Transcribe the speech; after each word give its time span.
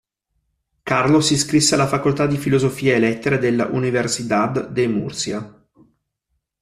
Carlos 0.81 1.27
si 1.27 1.33
iscrisse 1.33 1.75
alla 1.75 1.85
Facoltà 1.85 2.25
di 2.25 2.35
Filosofia 2.35 2.95
e 2.95 2.99
lettere 2.99 3.37
della 3.37 3.67
"Universidad 3.67 4.67
de 4.69 4.87
Murcia". 4.87 5.67